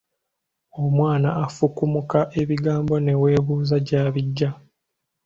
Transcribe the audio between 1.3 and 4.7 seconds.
afukumuka ebigambo ne weebuuza gy’abijja.